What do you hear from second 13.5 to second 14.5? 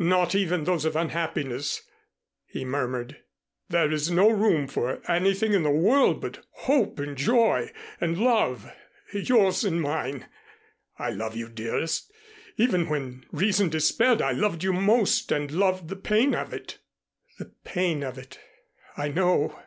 despaired, I